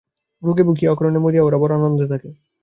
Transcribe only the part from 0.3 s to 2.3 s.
রোগে ভুগিয়া অকারণে মরিয়া ওরা বড় আনন্দে থাকে।